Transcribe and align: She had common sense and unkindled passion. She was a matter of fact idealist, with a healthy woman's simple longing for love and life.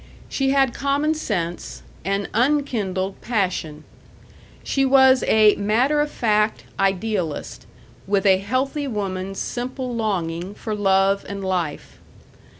She 0.27 0.49
had 0.49 0.73
common 0.73 1.13
sense 1.13 1.83
and 2.03 2.27
unkindled 2.33 3.21
passion. 3.21 3.83
She 4.63 4.83
was 4.83 5.23
a 5.27 5.53
matter 5.57 6.01
of 6.01 6.09
fact 6.09 6.63
idealist, 6.79 7.67
with 8.07 8.25
a 8.25 8.39
healthy 8.39 8.87
woman's 8.87 9.37
simple 9.37 9.95
longing 9.95 10.55
for 10.55 10.73
love 10.73 11.23
and 11.29 11.43
life. 11.45 11.99